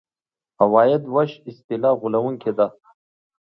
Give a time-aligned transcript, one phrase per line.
[0.63, 2.67] عوایدو وېش اصطلاح غولوونکې ده.